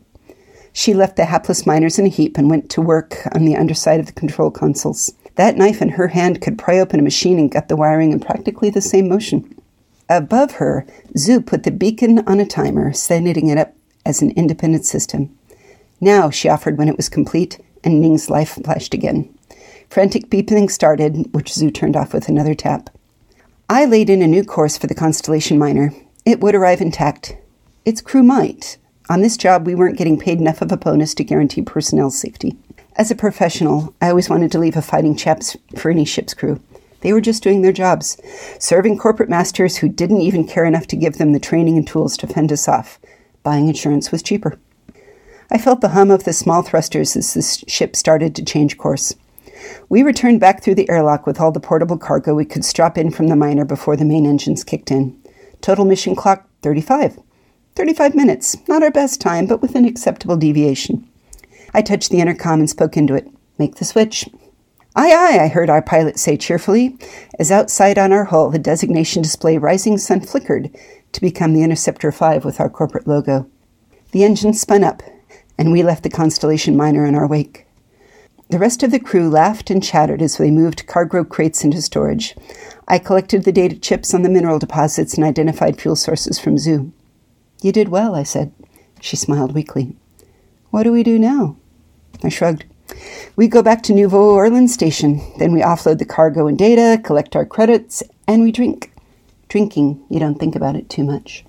She 0.78 0.92
left 0.92 1.16
the 1.16 1.24
hapless 1.24 1.64
miners 1.64 1.98
in 1.98 2.04
a 2.04 2.10
heap 2.10 2.36
and 2.36 2.50
went 2.50 2.68
to 2.68 2.82
work 2.82 3.26
on 3.32 3.46
the 3.46 3.56
underside 3.56 3.98
of 3.98 4.04
the 4.04 4.12
control 4.12 4.50
consoles. 4.50 5.10
That 5.36 5.56
knife 5.56 5.80
in 5.80 5.88
her 5.88 6.08
hand 6.08 6.42
could 6.42 6.58
pry 6.58 6.78
open 6.78 7.00
a 7.00 7.02
machine 7.02 7.38
and 7.38 7.50
gut 7.50 7.68
the 7.68 7.76
wiring 7.76 8.12
in 8.12 8.20
practically 8.20 8.68
the 8.68 8.82
same 8.82 9.08
motion. 9.08 9.58
Above 10.10 10.56
her, 10.56 10.86
Zoo 11.16 11.40
put 11.40 11.62
the 11.62 11.70
beacon 11.70 12.18
on 12.28 12.40
a 12.40 12.46
timer, 12.46 12.92
setting 12.92 13.48
it 13.48 13.56
up 13.56 13.74
as 14.04 14.20
an 14.20 14.32
independent 14.32 14.84
system. 14.84 15.34
Now, 15.98 16.28
she 16.28 16.50
offered 16.50 16.76
when 16.76 16.90
it 16.90 16.98
was 16.98 17.08
complete, 17.08 17.58
and 17.82 17.98
Ning's 17.98 18.28
life 18.28 18.58
flashed 18.62 18.92
again. 18.92 19.34
Frantic 19.88 20.28
beeping 20.28 20.70
started, 20.70 21.32
which 21.32 21.54
Zoo 21.54 21.70
turned 21.70 21.96
off 21.96 22.12
with 22.12 22.28
another 22.28 22.54
tap. 22.54 22.90
I 23.70 23.86
laid 23.86 24.10
in 24.10 24.20
a 24.20 24.26
new 24.26 24.44
course 24.44 24.76
for 24.76 24.88
the 24.88 24.94
Constellation 24.94 25.58
Miner. 25.58 25.94
It 26.26 26.40
would 26.40 26.54
arrive 26.54 26.82
intact. 26.82 27.34
Its 27.86 28.02
crew 28.02 28.22
might. 28.22 28.76
On 29.08 29.22
this 29.22 29.36
job, 29.36 29.66
we 29.66 29.76
weren't 29.76 29.98
getting 29.98 30.18
paid 30.18 30.40
enough 30.40 30.60
of 30.62 30.72
a 30.72 30.76
bonus 30.76 31.14
to 31.14 31.24
guarantee 31.24 31.62
personnel 31.62 32.10
safety. 32.10 32.56
As 32.96 33.10
a 33.10 33.14
professional, 33.14 33.94
I 34.00 34.08
always 34.10 34.28
wanted 34.28 34.50
to 34.50 34.58
leave 34.58 34.76
a 34.76 34.82
fighting 34.82 35.14
chaps 35.14 35.56
for 35.76 35.92
any 35.92 36.04
ship's 36.04 36.34
crew. 36.34 36.60
They 37.02 37.12
were 37.12 37.20
just 37.20 37.42
doing 37.42 37.62
their 37.62 37.72
jobs, 37.72 38.20
serving 38.58 38.98
corporate 38.98 39.28
masters 39.28 39.76
who 39.76 39.88
didn't 39.88 40.22
even 40.22 40.44
care 40.44 40.64
enough 40.64 40.88
to 40.88 40.96
give 40.96 41.18
them 41.18 41.32
the 41.32 41.38
training 41.38 41.76
and 41.76 41.86
tools 41.86 42.16
to 42.16 42.26
fend 42.26 42.50
us 42.50 42.66
off. 42.66 42.98
Buying 43.44 43.68
insurance 43.68 44.10
was 44.10 44.24
cheaper. 44.24 44.58
I 45.52 45.58
felt 45.58 45.82
the 45.82 45.90
hum 45.90 46.10
of 46.10 46.24
the 46.24 46.32
small 46.32 46.62
thrusters 46.62 47.16
as 47.16 47.34
the 47.34 47.70
ship 47.70 47.94
started 47.94 48.34
to 48.34 48.44
change 48.44 48.76
course. 48.76 49.14
We 49.88 50.02
returned 50.02 50.40
back 50.40 50.64
through 50.64 50.74
the 50.74 50.90
airlock 50.90 51.26
with 51.26 51.40
all 51.40 51.52
the 51.52 51.60
portable 51.60 51.98
cargo 51.98 52.34
we 52.34 52.44
could 52.44 52.64
strap 52.64 52.98
in 52.98 53.12
from 53.12 53.28
the 53.28 53.36
miner 53.36 53.64
before 53.64 53.96
the 53.96 54.04
main 54.04 54.26
engines 54.26 54.64
kicked 54.64 54.90
in. 54.90 55.16
Total 55.60 55.84
mission 55.84 56.16
clock 56.16 56.48
35. 56.62 57.20
35 57.76 58.14
minutes. 58.14 58.56
Not 58.66 58.82
our 58.82 58.90
best 58.90 59.20
time, 59.20 59.46
but 59.46 59.60
with 59.60 59.74
an 59.74 59.84
acceptable 59.84 60.38
deviation. 60.38 61.06
I 61.74 61.82
touched 61.82 62.10
the 62.10 62.20
intercom 62.20 62.60
and 62.60 62.70
spoke 62.70 62.96
into 62.96 63.14
it. 63.14 63.28
Make 63.58 63.76
the 63.76 63.84
switch. 63.84 64.26
Aye, 64.94 65.12
aye, 65.12 65.44
I 65.44 65.48
heard 65.48 65.68
our 65.68 65.82
pilot 65.82 66.18
say 66.18 66.38
cheerfully, 66.38 66.96
as 67.38 67.52
outside 67.52 67.98
on 67.98 68.12
our 68.12 68.24
hull 68.24 68.48
the 68.48 68.58
designation 68.58 69.20
display 69.20 69.58
Rising 69.58 69.98
Sun 69.98 70.22
flickered 70.22 70.74
to 71.12 71.20
become 71.20 71.52
the 71.52 71.62
Interceptor 71.62 72.10
5 72.10 72.46
with 72.46 72.60
our 72.60 72.70
corporate 72.70 73.06
logo. 73.06 73.46
The 74.12 74.24
engine 74.24 74.54
spun 74.54 74.82
up, 74.82 75.02
and 75.58 75.70
we 75.70 75.82
left 75.82 76.02
the 76.02 76.08
Constellation 76.08 76.78
Miner 76.78 77.04
in 77.04 77.14
our 77.14 77.26
wake. 77.26 77.66
The 78.48 78.58
rest 78.58 78.82
of 78.82 78.90
the 78.90 78.98
crew 78.98 79.28
laughed 79.28 79.70
and 79.70 79.82
chattered 79.82 80.22
as 80.22 80.38
they 80.38 80.50
moved 80.50 80.86
cargo 80.86 81.24
crates 81.24 81.62
into 81.62 81.82
storage. 81.82 82.34
I 82.88 82.98
collected 82.98 83.44
the 83.44 83.52
data 83.52 83.76
chips 83.76 84.14
on 84.14 84.22
the 84.22 84.30
mineral 84.30 84.58
deposits 84.58 85.12
and 85.12 85.24
identified 85.24 85.78
fuel 85.78 85.96
sources 85.96 86.38
from 86.38 86.56
Zoo. 86.56 86.92
You 87.62 87.72
did 87.72 87.88
well, 87.88 88.14
I 88.14 88.22
said. 88.22 88.52
She 89.00 89.16
smiled 89.16 89.52
weakly. 89.52 89.96
What 90.70 90.82
do 90.82 90.92
we 90.92 91.02
do 91.02 91.18
now? 91.18 91.56
I 92.22 92.28
shrugged. 92.28 92.64
We 93.34 93.48
go 93.48 93.62
back 93.62 93.82
to 93.84 93.92
Nouveau 93.92 94.34
Orleans 94.34 94.72
station. 94.72 95.20
Then 95.38 95.52
we 95.52 95.60
offload 95.60 95.98
the 95.98 96.04
cargo 96.04 96.46
and 96.46 96.58
data, 96.58 97.00
collect 97.02 97.36
our 97.36 97.44
credits, 97.44 98.02
and 98.26 98.42
we 98.42 98.52
drink. 98.52 98.92
Drinking, 99.48 100.04
you 100.08 100.18
don't 100.18 100.38
think 100.38 100.56
about 100.56 100.76
it 100.76 100.90
too 100.90 101.04
much. 101.04 101.44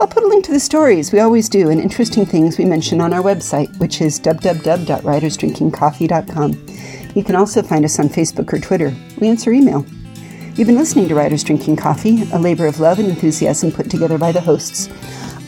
I'll 0.00 0.06
put 0.06 0.24
a 0.24 0.28
link 0.28 0.46
to 0.46 0.52
the 0.52 0.60
stories 0.60 1.12
we 1.12 1.20
always 1.20 1.50
do 1.50 1.68
and 1.68 1.78
interesting 1.78 2.24
things 2.24 2.56
we 2.56 2.64
mention 2.64 3.02
on 3.02 3.12
our 3.12 3.22
website, 3.22 3.78
which 3.78 4.00
is 4.00 4.18
www.writersdrinkingcoffee.com. 4.18 6.66
You 7.14 7.22
can 7.22 7.36
also 7.36 7.62
find 7.62 7.84
us 7.84 7.98
on 7.98 8.08
Facebook 8.08 8.50
or 8.52 8.58
Twitter. 8.58 8.94
We 9.20 9.28
answer 9.28 9.52
email. 9.52 9.84
You've 10.54 10.66
been 10.66 10.76
listening 10.76 11.08
to 11.08 11.14
Writers 11.14 11.44
Drinking 11.44 11.76
Coffee, 11.76 12.24
a 12.32 12.38
labor 12.38 12.66
of 12.66 12.80
love 12.80 12.98
and 12.98 13.08
enthusiasm 13.08 13.70
put 13.70 13.88
together 13.88 14.18
by 14.18 14.32
the 14.32 14.40
hosts. 14.40 14.90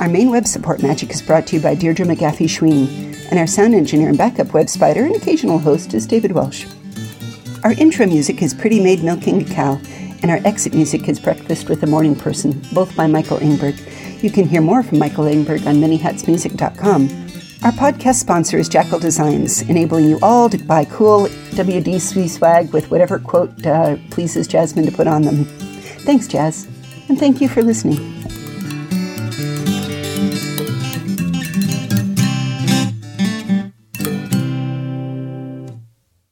Our 0.00 0.08
main 0.08 0.30
web 0.30 0.46
support 0.46 0.80
magic 0.80 1.10
is 1.10 1.20
brought 1.20 1.46
to 1.48 1.56
you 1.56 1.62
by 1.62 1.74
Deirdre 1.74 2.06
McGaffey 2.06 2.46
Schween, 2.46 3.28
and 3.28 3.38
our 3.38 3.46
sound 3.46 3.74
engineer 3.74 4.08
and 4.08 4.16
backup 4.16 4.54
web 4.54 4.68
spider 4.68 5.04
and 5.04 5.16
occasional 5.16 5.58
host 5.58 5.92
is 5.92 6.06
David 6.06 6.32
Welsh. 6.32 6.66
Our 7.64 7.72
intro 7.72 8.06
music 8.06 8.42
is 8.42 8.54
Pretty 8.54 8.82
Maid 8.82 9.02
Milking 9.02 9.42
a 9.42 9.44
Cow, 9.44 9.80
and 10.22 10.30
our 10.30 10.40
exit 10.46 10.72
music 10.72 11.08
is 11.08 11.18
Breakfast 11.18 11.68
with 11.68 11.82
a 11.82 11.86
Morning 11.86 12.14
Person, 12.14 12.62
both 12.72 12.94
by 12.96 13.08
Michael 13.08 13.38
Engberg. 13.38 14.22
You 14.22 14.30
can 14.30 14.46
hear 14.46 14.62
more 14.62 14.84
from 14.84 15.00
Michael 15.00 15.24
Engberg 15.24 15.66
on 15.66 15.74
manyhatsmusic.com. 15.76 17.21
Our 17.64 17.70
podcast 17.70 18.16
sponsor 18.16 18.58
is 18.58 18.68
Jackal 18.68 18.98
Designs, 18.98 19.62
enabling 19.62 20.06
you 20.06 20.18
all 20.20 20.48
to 20.48 20.58
buy 20.58 20.84
cool 20.84 21.26
WDC 21.52 22.28
swag 22.28 22.72
with 22.72 22.90
whatever 22.90 23.20
quote 23.20 23.64
uh, 23.64 23.98
pleases 24.10 24.48
Jasmine 24.48 24.84
to 24.86 24.90
put 24.90 25.06
on 25.06 25.22
them. 25.22 25.44
Thanks, 26.04 26.26
Jazz, 26.26 26.66
and 27.08 27.16
thank 27.16 27.40
you 27.40 27.48
for 27.48 27.62
listening. 27.62 28.21